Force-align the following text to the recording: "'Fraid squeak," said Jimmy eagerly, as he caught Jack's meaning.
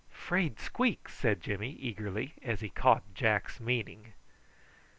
"'Fraid 0.09 0.59
squeak," 0.59 1.07
said 1.07 1.41
Jimmy 1.43 1.73
eagerly, 1.73 2.33
as 2.41 2.61
he 2.61 2.69
caught 2.69 3.13
Jack's 3.13 3.59
meaning. 3.59 4.13